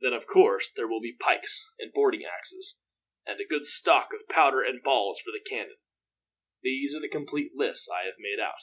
Then, 0.00 0.12
of 0.12 0.28
course, 0.28 0.70
there 0.70 0.86
will 0.86 1.00
be 1.00 1.14
pikes, 1.18 1.66
and 1.80 1.92
boarding 1.92 2.24
axes, 2.24 2.80
and 3.26 3.40
a 3.40 3.44
good 3.44 3.64
stock 3.64 4.10
of 4.14 4.28
powder 4.28 4.62
and 4.62 4.80
balls 4.80 5.18
for 5.18 5.32
the 5.32 5.40
cannon. 5.44 5.78
These 6.62 6.94
are 6.94 7.00
the 7.00 7.08
complete 7.08 7.56
lists 7.56 7.88
I 7.88 8.04
have 8.04 8.14
made 8.20 8.38
out. 8.38 8.54